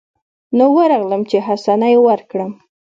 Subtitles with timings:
[0.57, 2.51] نو ورغلم چې حسنه يې وركړم.